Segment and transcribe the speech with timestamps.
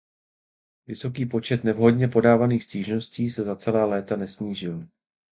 [0.87, 4.87] Vysoký počet nevhodně podávaných stížností se za celá léta nesnížil.